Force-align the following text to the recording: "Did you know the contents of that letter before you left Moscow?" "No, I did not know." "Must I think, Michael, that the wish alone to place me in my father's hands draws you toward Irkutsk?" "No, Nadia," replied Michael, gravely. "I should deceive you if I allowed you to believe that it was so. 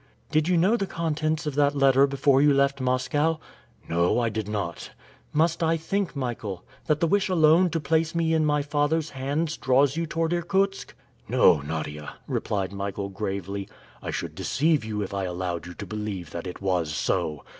"Did 0.31 0.47
you 0.47 0.57
know 0.57 0.77
the 0.77 0.87
contents 0.87 1.45
of 1.45 1.53
that 1.53 1.75
letter 1.77 2.07
before 2.07 2.41
you 2.41 2.55
left 2.55 2.81
Moscow?" 2.81 3.37
"No, 3.87 4.17
I 4.19 4.29
did 4.29 4.47
not 4.49 4.89
know." 4.89 4.95
"Must 5.31 5.61
I 5.61 5.77
think, 5.77 6.15
Michael, 6.15 6.65
that 6.87 7.01
the 7.01 7.05
wish 7.05 7.29
alone 7.29 7.69
to 7.69 7.79
place 7.79 8.15
me 8.15 8.33
in 8.33 8.43
my 8.43 8.63
father's 8.63 9.11
hands 9.11 9.57
draws 9.57 9.95
you 9.97 10.07
toward 10.07 10.33
Irkutsk?" 10.33 10.95
"No, 11.29 11.59
Nadia," 11.61 12.15
replied 12.27 12.73
Michael, 12.73 13.09
gravely. 13.09 13.69
"I 14.01 14.09
should 14.09 14.33
deceive 14.33 14.83
you 14.83 15.03
if 15.03 15.13
I 15.13 15.25
allowed 15.25 15.67
you 15.67 15.75
to 15.75 15.85
believe 15.85 16.31
that 16.31 16.47
it 16.47 16.63
was 16.63 16.91
so. 16.95 17.43